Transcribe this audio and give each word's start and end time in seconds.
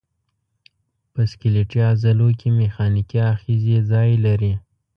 په 1.13 1.21
سکلیټي 1.31 1.79
عضلو 1.89 2.29
کې 2.39 2.47
میخانیکي 2.59 3.19
آخذې 3.33 3.75
ځای 3.91 4.11
لري. 4.25 4.53